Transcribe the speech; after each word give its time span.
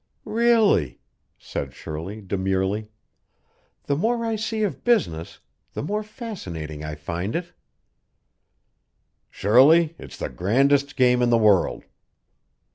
"Really," 0.25 0.99
said 1.37 1.75
Shirley, 1.75 2.21
demurely, 2.21 2.89
"the 3.83 3.95
more 3.95 4.25
I 4.25 4.35
see 4.35 4.63
of 4.63 4.83
business, 4.83 5.41
the 5.73 5.83
more 5.83 6.01
fascinating 6.01 6.83
I 6.83 6.95
find 6.95 7.35
it." 7.35 7.53
"Shirley, 9.29 9.93
it's 9.99 10.17
the 10.17 10.29
grandest 10.29 10.95
game 10.95 11.21
in 11.21 11.29
the 11.29 11.37
world." 11.37 11.83